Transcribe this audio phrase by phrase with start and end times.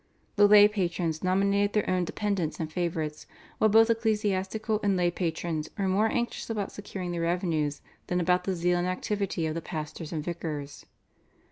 [0.35, 3.27] The lay patrons nominated their own dependents and favourites,
[3.59, 8.45] while both ecclesiastical and lay patrons were more anxious about securing the revenues than about
[8.45, 10.87] the zeal and activity of the pastors and vicars.